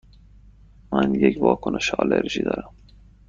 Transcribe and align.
من 0.91 1.15
یک 1.15 1.37
واکنش 1.41 1.93
آلرژی 1.93 2.43
دارم. 2.43 2.73